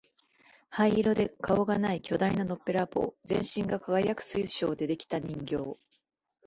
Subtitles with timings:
[0.71, 5.77] 灰色で顔がない巨大なのっぺらぼう、全身が輝く水晶で出来た人形、